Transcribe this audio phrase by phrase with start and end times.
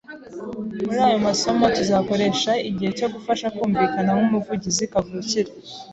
[0.85, 5.51] Muri aya masomo, tuzakoresha igihe cyo kugufasha kumvikana nkumuvugizi kavukire.